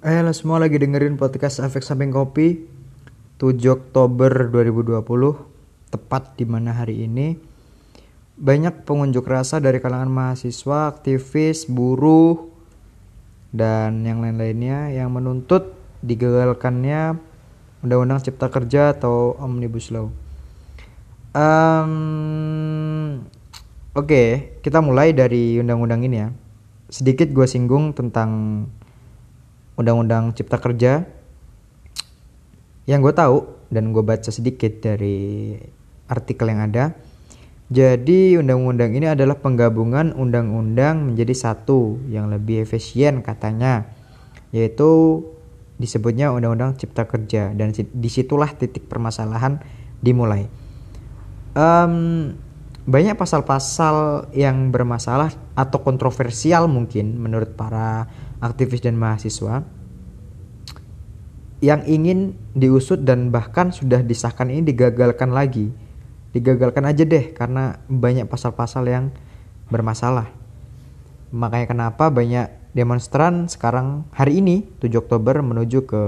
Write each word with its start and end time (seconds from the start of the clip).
Eh, 0.00 0.16
halo 0.16 0.32
semua 0.32 0.56
lagi 0.56 0.80
dengerin 0.80 1.20
podcast 1.20 1.60
Efek 1.60 1.84
Samping 1.84 2.08
Kopi. 2.08 2.56
7 3.36 3.52
Oktober 3.68 4.48
2020 4.48 4.96
Tepat 5.92 6.40
di 6.40 6.48
mana 6.48 6.72
hari 6.72 7.04
ini. 7.04 7.36
Banyak 8.40 8.88
pengunjuk 8.88 9.28
rasa 9.28 9.60
dari 9.60 9.76
kalangan 9.76 10.08
mahasiswa, 10.08 10.88
aktivis, 10.88 11.68
buruh 11.68 12.48
Dan 13.52 14.08
yang 14.08 14.24
lain-lainnya 14.24 14.88
yang 14.88 15.12
menuntut 15.12 15.76
digagalkannya 16.00 17.20
Undang-Undang 17.84 18.24
Cipta 18.24 18.48
Kerja 18.48 18.96
atau 18.96 19.36
Omnibus 19.36 19.92
Law. 19.92 20.08
Um, 21.36 23.20
Oke, 23.92 24.08
okay, 24.08 24.28
kita 24.64 24.80
mulai 24.80 25.12
dari 25.12 25.60
undang-undang 25.60 26.00
ini 26.08 26.16
ya. 26.24 26.32
Sedikit 26.88 27.28
gue 27.36 27.44
singgung 27.44 27.92
tentang 27.92 28.64
Undang-Undang 29.80 30.36
Cipta 30.36 30.60
Kerja 30.60 31.08
yang 32.84 33.00
gue 33.00 33.14
tahu 33.16 33.48
dan 33.72 33.96
gue 33.96 34.04
baca 34.04 34.28
sedikit 34.28 34.84
dari 34.84 35.56
artikel 36.10 36.52
yang 36.52 36.68
ada. 36.68 36.92
Jadi 37.70 38.34
undang-undang 38.34 38.90
ini 38.98 39.06
adalah 39.06 39.38
penggabungan 39.38 40.18
undang-undang 40.18 41.06
menjadi 41.06 41.30
satu 41.32 42.02
yang 42.10 42.26
lebih 42.26 42.66
efisien 42.66 43.22
katanya, 43.22 43.86
yaitu 44.50 45.22
disebutnya 45.78 46.34
undang-undang 46.34 46.74
Cipta 46.74 47.06
Kerja 47.06 47.54
dan 47.54 47.70
di 47.72 48.10
situlah 48.10 48.50
titik 48.58 48.90
permasalahan 48.90 49.62
dimulai. 50.02 50.50
Um, 51.54 52.34
banyak 52.90 53.14
pasal-pasal 53.14 54.26
yang 54.34 54.74
bermasalah 54.74 55.30
atau 55.54 55.78
kontroversial 55.78 56.66
mungkin 56.66 57.22
menurut 57.22 57.54
para 57.54 58.10
aktivis 58.40 58.80
dan 58.80 58.96
mahasiswa 58.96 59.62
yang 61.60 61.84
ingin 61.84 62.40
diusut 62.56 63.04
dan 63.04 63.28
bahkan 63.28 63.68
sudah 63.68 64.00
disahkan 64.00 64.48
ini 64.48 64.64
digagalkan 64.64 65.28
lagi. 65.30 65.68
Digagalkan 66.32 66.88
aja 66.88 67.04
deh 67.04 67.36
karena 67.36 67.84
banyak 67.84 68.24
pasal-pasal 68.24 68.88
yang 68.88 69.04
bermasalah. 69.68 70.32
Makanya 71.30 71.66
kenapa 71.68 72.08
banyak 72.08 72.48
demonstran 72.72 73.46
sekarang 73.46 74.08
hari 74.16 74.40
ini 74.40 74.64
7 74.80 75.04
Oktober 75.04 75.44
menuju 75.44 75.84
ke 75.84 76.02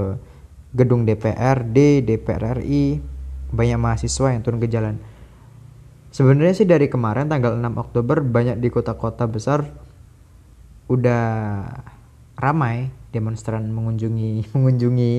gedung 0.73 1.05
DPRD, 1.05 2.01
DPR 2.01 2.65
RI, 2.65 3.03
banyak 3.53 3.79
mahasiswa 3.79 4.33
yang 4.33 4.41
turun 4.41 4.63
ke 4.63 4.73
jalan. 4.73 4.97
Sebenarnya 6.13 6.55
sih 6.57 6.69
dari 6.69 6.89
kemarin 6.89 7.29
tanggal 7.29 7.61
6 7.61 7.77
Oktober 7.77 8.25
banyak 8.25 8.57
di 8.57 8.69
kota-kota 8.73 9.29
besar 9.29 9.69
udah 10.89 11.21
ramai 12.37 12.91
demonstran 13.13 13.69
mengunjungi 13.69 14.45
mengunjungi 14.57 15.13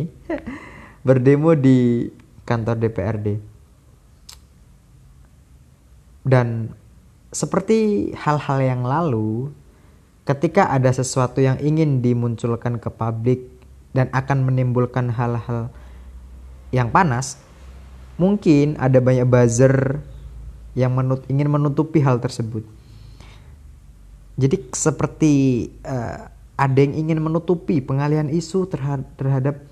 berdemo 1.06 1.54
di 1.54 2.10
kantor 2.44 2.76
DPRD. 2.80 3.28
Dan 6.24 6.72
seperti 7.36 8.12
hal-hal 8.16 8.60
yang 8.64 8.82
lalu, 8.88 9.52
ketika 10.24 10.72
ada 10.72 10.88
sesuatu 10.88 11.44
yang 11.44 11.60
ingin 11.60 12.00
dimunculkan 12.00 12.80
ke 12.80 12.88
publik 12.88 13.52
dan 13.92 14.08
akan 14.16 14.48
menimbulkan 14.48 15.12
hal-hal 15.12 15.68
yang 16.72 16.90
panas, 16.90 17.38
mungkin 18.16 18.80
ada 18.80 19.04
banyak 19.04 19.28
buzzer 19.28 20.00
yang 20.74 20.96
menut 20.96 21.28
ingin 21.30 21.52
menutupi 21.52 22.02
hal 22.02 22.18
tersebut. 22.24 22.66
Jadi 24.34 24.58
seperti 24.74 25.34
uh, 25.86 26.33
ada 26.64 26.80
yang 26.80 26.96
ingin 26.96 27.20
menutupi 27.20 27.84
pengalihan 27.84 28.32
isu 28.32 28.72
terhadap 29.20 29.68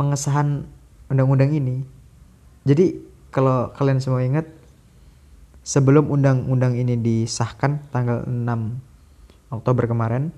pengesahan 0.00 0.64
undang-undang 1.12 1.52
ini. 1.52 1.84
Jadi 2.64 2.96
kalau 3.28 3.68
kalian 3.76 4.00
semua 4.00 4.24
ingat 4.24 4.48
sebelum 5.60 6.08
undang-undang 6.08 6.80
ini 6.80 6.96
disahkan 6.96 7.84
tanggal 7.92 8.24
6 8.24 9.52
Oktober 9.52 9.84
kemarin 9.84 10.32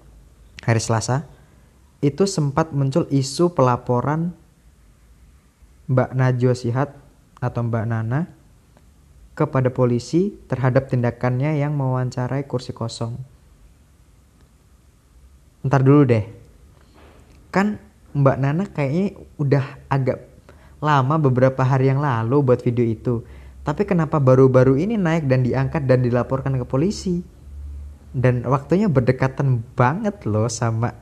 hari 0.66 0.82
Selasa 0.82 1.30
itu 2.02 2.26
sempat 2.26 2.74
muncul 2.74 3.06
isu 3.06 3.54
pelaporan 3.54 4.34
Mbak 5.86 6.18
Najwa 6.18 6.54
Sihat 6.58 6.98
atau 7.38 7.62
Mbak 7.62 7.84
Nana 7.86 8.26
kepada 9.38 9.70
polisi 9.70 10.34
terhadap 10.50 10.90
tindakannya 10.90 11.62
yang 11.62 11.78
mewawancarai 11.78 12.42
kursi 12.50 12.74
kosong 12.74 13.37
ntar 15.68 15.84
dulu 15.84 16.08
deh. 16.08 16.24
Kan 17.52 17.78
Mbak 18.16 18.36
Nana 18.40 18.64
kayaknya 18.66 19.14
udah 19.36 19.64
agak 19.92 20.24
lama 20.80 21.20
beberapa 21.20 21.60
hari 21.62 21.92
yang 21.92 22.00
lalu 22.00 22.40
buat 22.40 22.64
video 22.64 22.88
itu. 22.88 23.22
Tapi 23.62 23.84
kenapa 23.84 24.16
baru-baru 24.16 24.80
ini 24.80 24.96
naik 24.96 25.28
dan 25.28 25.44
diangkat 25.44 25.84
dan 25.84 26.00
dilaporkan 26.00 26.56
ke 26.56 26.64
polisi? 26.64 27.20
Dan 28.08 28.40
waktunya 28.48 28.88
berdekatan 28.88 29.60
banget 29.76 30.24
loh 30.24 30.48
sama 30.48 30.96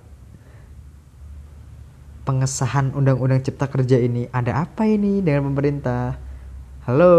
pengesahan 2.26 2.91
undang-undang 2.91 3.38
cipta 3.47 3.71
kerja 3.71 4.03
ini. 4.03 4.26
Ada 4.34 4.66
apa 4.66 4.82
ini 4.82 5.22
dengan 5.22 5.47
pemerintah? 5.55 6.19
Halo? 6.82 7.15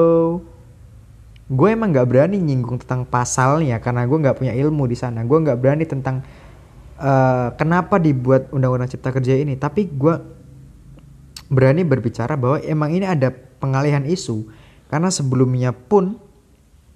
Gue 1.47 1.71
emang 1.71 1.95
nggak 1.95 2.07
berani 2.11 2.43
nyinggung 2.43 2.83
tentang 2.83 3.07
pasalnya 3.07 3.79
karena 3.79 4.03
gue 4.03 4.19
nggak 4.19 4.35
punya 4.35 4.51
ilmu 4.51 4.83
di 4.83 4.99
sana. 4.99 5.23
Gue 5.23 5.39
nggak 5.39 5.63
berani 5.63 5.87
tentang 5.87 6.27
uh, 6.97 7.53
kenapa 7.55 8.01
dibuat 8.01 8.49
undang-undang 8.51 8.89
cipta 8.89 9.13
kerja 9.13 9.37
ini? 9.37 9.55
Tapi 9.55 9.87
gue 9.87 10.15
berani 11.47 11.87
berbicara 11.87 12.35
bahwa 12.35 12.59
emang 12.61 12.91
ini 12.91 13.05
ada 13.07 13.31
pengalihan 13.31 14.03
isu. 14.03 14.49
Karena 14.87 15.11
sebelumnya 15.11 15.71
pun 15.75 16.15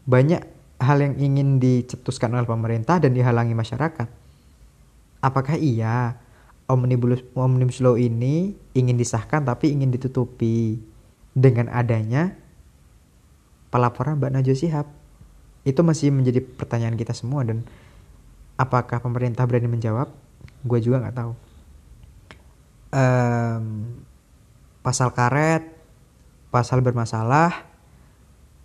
banyak 0.07 0.41
hal 0.81 0.97
yang 0.97 1.15
ingin 1.19 1.61
dicetuskan 1.61 2.33
oleh 2.33 2.47
pemerintah 2.47 2.97
dan 2.97 3.13
dihalangi 3.13 3.53
masyarakat. 3.53 4.07
Apakah 5.21 5.55
iya 5.59 6.17
omnibus 6.65 7.21
omnibus 7.37 7.77
law 7.83 7.93
ini 7.93 8.57
ingin 8.73 8.97
disahkan 8.97 9.45
tapi 9.45 9.69
ingin 9.71 9.93
ditutupi? 9.93 10.89
Dengan 11.31 11.71
adanya 11.71 12.35
pelaporan 13.71 14.19
Mbak 14.19 14.31
Najwa 14.35 14.51
Shihab. 14.51 14.87
Itu 15.63 15.79
masih 15.79 16.11
menjadi 16.11 16.43
pertanyaan 16.43 16.99
kita 16.99 17.15
semua 17.15 17.47
dan 17.47 17.63
apakah 18.61 19.01
pemerintah 19.01 19.49
berani 19.49 19.65
menjawab? 19.65 20.13
Gue 20.61 20.77
juga 20.77 21.01
nggak 21.01 21.17
tahu. 21.17 21.33
Um, 22.91 23.65
pasal 24.85 25.15
karet 25.15 25.81
pasal 26.51 26.83
bermasalah 26.83 27.63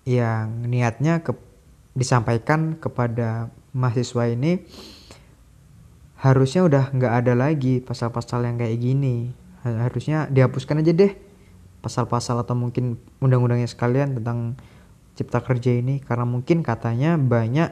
yang 0.03 0.67
niatnya 0.67 1.23
ke, 1.23 1.33
disampaikan 1.95 2.75
kepada 2.77 3.55
mahasiswa 3.71 4.27
ini 4.27 4.67
harusnya 6.19 6.67
udah 6.67 6.85
nggak 6.91 7.15
ada 7.23 7.33
lagi 7.39 7.79
pasal-pasal 7.79 8.45
yang 8.45 8.59
kayak 8.59 8.83
gini. 8.83 9.31
Harusnya 9.63 10.27
dihapuskan 10.31 10.83
aja 10.83 10.93
deh 10.95 11.15
pasal-pasal 11.83 12.43
atau 12.43 12.59
mungkin 12.59 12.99
undang-undangnya 13.23 13.71
sekalian 13.71 14.19
tentang 14.19 14.59
cipta 15.15 15.39
kerja 15.43 15.79
ini. 15.79 16.03
Karena 16.03 16.27
mungkin 16.27 16.67
katanya 16.67 17.15
banyak 17.15 17.71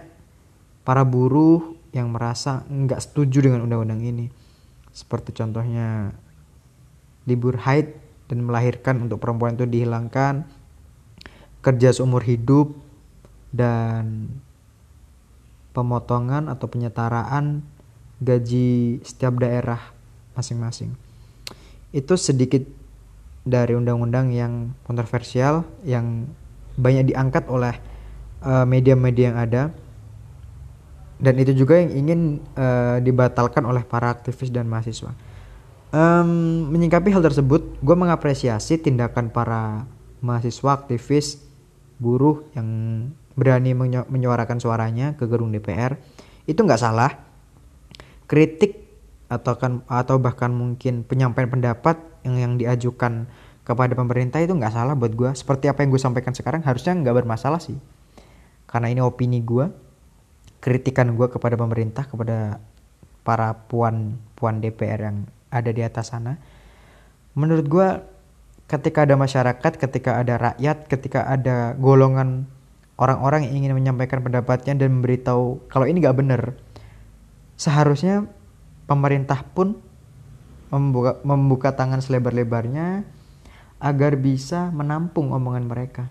para 0.86 1.02
buruh 1.02 1.74
yang 1.94 2.10
merasa 2.10 2.66
nggak 2.66 2.99
setuju 2.99 3.47
dengan 3.47 3.62
undang-undang 3.62 4.03
ini. 4.03 4.27
Seperti 4.91 5.31
contohnya 5.31 6.10
libur 7.25 7.55
haid 7.62 7.94
dan 8.27 8.43
melahirkan 8.43 9.06
untuk 9.06 9.22
perempuan 9.22 9.55
itu 9.55 9.65
dihilangkan, 9.65 10.43
kerja 11.62 11.94
seumur 11.94 12.27
hidup 12.27 12.75
dan 13.54 14.27
pemotongan 15.71 16.50
atau 16.50 16.66
penyetaraan 16.66 17.62
gaji 18.19 18.99
setiap 19.06 19.38
daerah 19.38 19.78
masing-masing. 20.34 20.99
Itu 21.95 22.18
sedikit 22.18 22.66
dari 23.47 23.78
undang-undang 23.78 24.34
yang 24.34 24.74
kontroversial 24.83 25.63
yang 25.86 26.27
banyak 26.74 27.15
diangkat 27.15 27.47
oleh 27.47 27.78
eh, 28.42 28.66
media-media 28.66 29.30
yang 29.30 29.39
ada 29.39 29.63
dan 31.19 31.34
itu 31.39 31.55
juga 31.55 31.78
yang 31.78 31.95
ingin 31.95 32.21
uh, 32.59 32.99
dibatalkan 32.99 33.63
oleh 33.63 33.87
para 33.87 34.11
aktivis 34.11 34.51
dan 34.51 34.66
mahasiswa. 34.66 35.15
Um, 35.95 36.75
menyingkapi 36.75 37.15
hal 37.15 37.22
tersebut, 37.22 37.78
gue 37.78 37.97
mengapresiasi 37.97 38.83
tindakan 38.83 39.31
para 39.31 39.87
mahasiswa 40.19 40.75
aktivis 40.75 41.39
buruh 42.03 42.43
yang 42.59 42.66
berani 43.39 43.75
menyuarakan 44.11 44.59
suaranya 44.59 45.15
ke 45.15 45.31
gedung 45.31 45.55
DPR 45.55 45.95
itu 46.51 46.59
nggak 46.59 46.83
salah. 46.83 47.15
Kritik 48.27 48.83
atau 49.31 49.55
kan 49.55 49.87
atau 49.87 50.19
bahkan 50.19 50.51
mungkin 50.51 51.07
penyampaian 51.07 51.47
pendapat 51.47 51.99
yang 52.27 52.37
yang 52.43 52.53
diajukan 52.59 53.31
kepada 53.63 53.95
pemerintah 53.95 54.43
itu 54.43 54.51
nggak 54.51 54.75
salah 54.75 54.99
buat 54.99 55.15
gue. 55.15 55.31
Seperti 55.31 55.71
apa 55.71 55.87
yang 55.87 55.95
gue 55.95 56.03
sampaikan 56.03 56.34
sekarang 56.34 56.66
harusnya 56.66 56.91
nggak 56.99 57.22
bermasalah 57.22 57.63
sih. 57.63 57.78
Karena 58.66 58.91
ini 58.91 58.99
opini 58.99 59.39
gue 59.39 59.84
kritikan 60.65 61.13
gue 61.13 61.28
kepada 61.28 61.61
pemerintah 61.61 62.09
kepada 62.09 62.57
para 63.21 63.69
puan 63.69 64.16
puan 64.33 64.65
DPR 64.65 65.13
yang 65.13 65.28
ada 65.53 65.69
di 65.69 65.84
atas 65.84 66.16
sana 66.16 66.41
menurut 67.37 67.69
gue 67.69 67.89
ketika 68.65 69.05
ada 69.05 69.21
masyarakat 69.21 69.72
ketika 69.77 70.16
ada 70.25 70.41
rakyat 70.41 70.89
ketika 70.89 71.28
ada 71.28 71.77
golongan 71.77 72.49
orang-orang 72.97 73.45
yang 73.45 73.61
ingin 73.61 73.77
menyampaikan 73.77 74.25
pendapatnya 74.25 74.72
dan 74.72 74.97
memberitahu 74.97 75.69
kalau 75.69 75.84
ini 75.84 76.01
gak 76.01 76.16
bener 76.16 76.57
seharusnya 77.61 78.25
pemerintah 78.89 79.45
pun 79.45 79.77
membuka, 80.72 81.21
membuka 81.22 81.69
tangan 81.77 82.03
selebar-lebarnya 82.03 83.07
agar 83.78 84.16
bisa 84.16 84.72
menampung 84.72 85.31
omongan 85.31 85.66
mereka. 85.69 86.05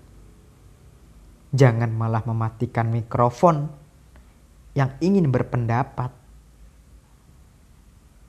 Jangan 1.53 1.93
malah 1.93 2.25
mematikan 2.25 2.89
mikrofon 2.89 3.69
yang 4.73 4.93
ingin 5.01 5.29
berpendapat. 5.29 6.09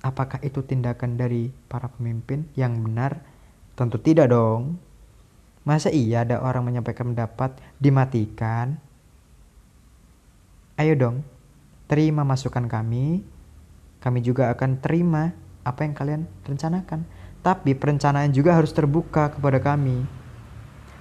Apakah 0.05 0.37
itu 0.45 0.61
tindakan 0.61 1.17
dari 1.17 1.49
para 1.69 1.89
pemimpin 1.89 2.45
yang 2.53 2.77
benar? 2.85 3.25
Tentu 3.73 3.97
tidak 3.97 4.31
dong. 4.31 4.77
Masa 5.65 5.89
iya 5.89 6.29
ada 6.29 6.45
orang 6.45 6.69
menyampaikan 6.69 7.17
pendapat 7.17 7.57
dimatikan? 7.81 8.77
Ayo 10.77 10.93
dong, 10.93 11.25
terima 11.89 12.21
masukan 12.21 12.69
kami. 12.69 13.25
Kami 14.05 14.21
juga 14.21 14.53
akan 14.53 14.77
terima 14.85 15.33
apa 15.65 15.89
yang 15.89 15.97
kalian 15.97 16.23
rencanakan. 16.45 17.09
Tapi 17.41 17.73
perencanaan 17.73 18.29
juga 18.37 18.53
harus 18.53 18.77
terbuka 18.77 19.33
kepada 19.33 19.57
kami. 19.57 20.05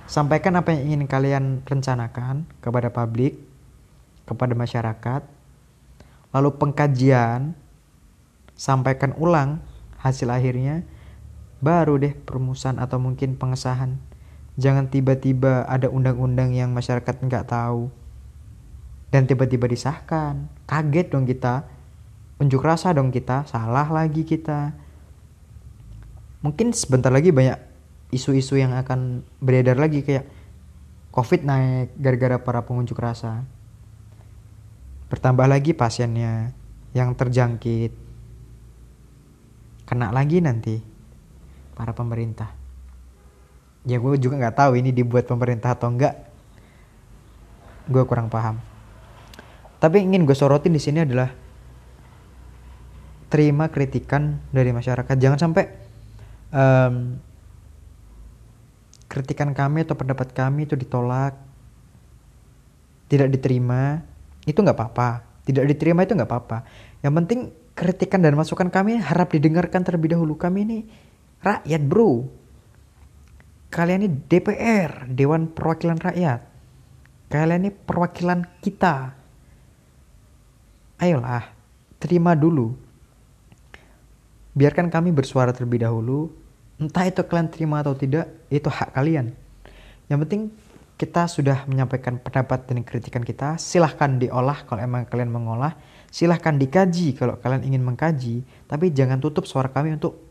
Sampaikan 0.07 0.55
apa 0.55 0.71
yang 0.71 0.95
ingin 0.95 1.03
kalian 1.07 1.43
rencanakan 1.67 2.47
kepada 2.63 2.87
publik, 2.91 3.39
kepada 4.23 4.55
masyarakat. 4.55 5.32
Lalu 6.33 6.49
pengkajian, 6.57 7.53
sampaikan 8.57 9.13
ulang 9.15 9.61
hasil 10.01 10.27
akhirnya, 10.33 10.83
baru 11.61 12.01
deh 12.01 12.17
perumusan 12.17 12.81
atau 12.81 12.99
mungkin 12.99 13.37
pengesahan 13.37 14.01
Jangan 14.53 14.85
tiba-tiba 14.93 15.65
ada 15.65 15.89
undang-undang 15.89 16.53
yang 16.53 16.69
masyarakat 16.77 17.25
nggak 17.25 17.49
tahu 17.49 17.89
dan 19.09 19.25
tiba-tiba 19.25 19.65
disahkan. 19.65 20.45
Kaget 20.69 21.09
dong 21.09 21.25
kita. 21.25 21.65
Unjuk 22.37 22.61
rasa 22.61 22.93
dong 22.93 23.09
kita. 23.09 23.49
Salah 23.49 23.89
lagi 23.89 24.21
kita. 24.21 24.77
Mungkin 26.45 26.69
sebentar 26.73 27.09
lagi 27.09 27.33
banyak 27.33 27.57
isu-isu 28.13 28.61
yang 28.61 28.77
akan 28.77 29.25
beredar 29.41 29.77
lagi 29.81 30.05
kayak 30.05 30.29
COVID 31.13 31.45
naik 31.45 31.93
gara-gara 31.97 32.37
para 32.37 32.61
pengunjuk 32.61 32.97
rasa. 33.01 33.41
Bertambah 35.13 35.45
lagi 35.45 35.77
pasiennya 35.77 36.57
yang 36.97 37.13
terjangkit. 37.13 37.93
Kena 39.85 40.09
lagi 40.09 40.41
nanti 40.41 40.81
para 41.77 41.93
pemerintah. 41.93 42.49
Ya 43.85 44.01
gue 44.01 44.17
juga 44.17 44.41
nggak 44.41 44.57
tahu 44.57 44.81
ini 44.81 44.89
dibuat 44.89 45.29
pemerintah 45.29 45.77
atau 45.77 45.93
enggak 45.93 46.17
gue 47.85 48.03
kurang 48.09 48.33
paham. 48.33 48.57
Tapi 49.77 50.01
ingin 50.01 50.25
gue 50.25 50.33
sorotin 50.33 50.73
di 50.73 50.81
sini 50.81 51.05
adalah 51.05 51.29
terima 53.29 53.69
kritikan 53.69 54.41
dari 54.49 54.73
masyarakat. 54.73 55.13
Jangan 55.13 55.37
sampai 55.37 55.63
um, 56.49 57.21
kritikan 59.05 59.53
kami 59.53 59.85
atau 59.85 59.93
pendapat 59.93 60.33
kami 60.33 60.65
itu 60.65 60.73
ditolak 60.73 61.37
tidak 63.13 63.29
diterima 63.29 64.01
itu 64.43 64.59
nggak 64.59 64.77
apa-apa 64.77 65.23
tidak 65.43 65.67
diterima 65.71 66.07
itu 66.07 66.15
nggak 66.15 66.29
apa-apa 66.29 66.57
yang 67.03 67.13
penting 67.23 67.51
kritikan 67.73 68.21
dan 68.21 68.37
masukan 68.37 68.69
kami 68.69 69.01
harap 69.01 69.33
didengarkan 69.33 69.81
terlebih 69.83 70.15
dahulu 70.15 70.37
kami 70.37 70.59
ini 70.65 70.79
rakyat 71.41 71.81
bro 71.83 72.43
Kalian 73.73 74.05
ini 74.05 74.09
DPR, 74.29 75.09
Dewan 75.09 75.49
Perwakilan 75.49 75.97
Rakyat. 75.97 76.45
Kalian 77.25 77.65
ini 77.65 77.71
perwakilan 77.73 78.45
kita. 78.61 79.17
Ayolah, 81.01 81.49
terima 81.97 82.37
dulu. 82.37 82.77
Biarkan 84.53 84.93
kami 84.93 85.09
bersuara 85.09 85.49
terlebih 85.49 85.81
dahulu. 85.81 86.29
Entah 86.77 87.09
itu 87.09 87.25
kalian 87.25 87.49
terima 87.49 87.81
atau 87.81 87.97
tidak, 87.97 88.29
itu 88.53 88.69
hak 88.69 88.93
kalian. 88.93 89.33
Yang 90.05 90.19
penting 90.21 90.41
kita 90.93 91.25
sudah 91.25 91.65
menyampaikan 91.65 92.21
pendapat 92.21 92.69
dan 92.69 92.85
kritikan 92.85 93.25
kita. 93.25 93.57
Silahkan 93.57 94.21
diolah 94.21 94.63
kalau 94.63 94.81
emang 94.81 95.09
kalian 95.09 95.33
mengolah. 95.33 95.73
Silahkan 96.13 96.53
dikaji 96.53 97.17
kalau 97.17 97.41
kalian 97.41 97.65
ingin 97.65 97.81
mengkaji. 97.81 98.45
Tapi 98.69 98.93
jangan 98.93 99.17
tutup 99.17 99.49
suara 99.49 99.73
kami 99.73 99.97
untuk 99.97 100.21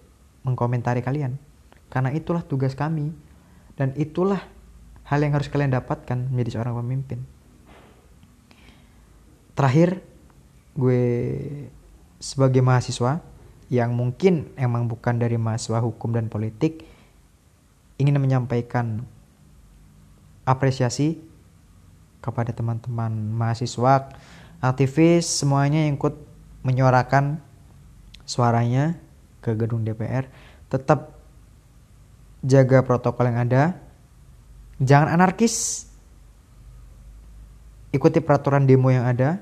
mengkomentari 0.46 1.02
kalian. 1.02 1.34
Karena 1.90 2.14
itulah 2.14 2.40
tugas 2.46 2.72
kami 2.72 3.12
dan 3.76 3.92
itulah 3.98 4.40
hal 5.04 5.18
yang 5.20 5.34
harus 5.36 5.50
kalian 5.50 5.74
dapatkan 5.74 6.30
menjadi 6.30 6.56
seorang 6.56 6.78
pemimpin. 6.78 7.20
Terakhir, 9.52 10.00
gue 10.72 11.04
sebagai 12.16 12.64
mahasiswa 12.64 13.20
yang 13.68 13.92
mungkin 13.92 14.54
emang 14.56 14.88
bukan 14.88 15.20
dari 15.20 15.36
mahasiswa 15.36 15.82
hukum 15.84 16.16
dan 16.16 16.32
politik 16.32 16.84
ingin 18.00 18.16
menyampaikan 18.16 19.04
apresiasi 20.42 21.20
kepada 22.22 22.54
teman-teman 22.54 23.10
mahasiswa, 23.34 24.14
aktivis 24.62 25.26
semuanya 25.26 25.86
yang 25.86 25.98
ikut 25.98 26.14
menyuarakan 26.62 27.42
suaranya 28.22 28.94
ke 29.42 29.58
gedung 29.58 29.82
DPR 29.82 30.30
tetap 30.70 31.18
jaga 32.42 32.82
protokol 32.82 33.28
yang 33.28 33.44
ada, 33.44 33.76
jangan 34.82 35.14
anarkis, 35.14 35.86
ikuti 37.92 38.18
peraturan 38.18 38.64
demo 38.64 38.88
yang 38.90 39.04
ada, 39.04 39.38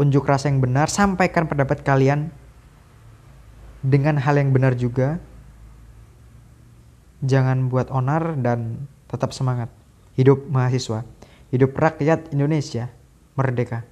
unjuk 0.00 0.24
rasa 0.24 0.48
yang 0.48 0.62
benar, 0.62 0.88
sampaikan 0.88 1.50
pendapat 1.50 1.84
kalian 1.84 2.32
dengan 3.82 4.16
hal 4.22 4.38
yang 4.38 4.54
benar 4.54 4.78
juga. 4.78 5.20
Jangan 7.22 7.70
buat 7.70 7.90
onar 7.90 8.34
dan 8.38 8.90
tetap 9.12 9.36
semangat. 9.36 9.68
Hidup 10.16 10.48
mahasiswa, 10.48 11.04
hidup 11.52 11.76
rakyat 11.76 12.32
Indonesia, 12.32 12.88
merdeka. 13.36 13.91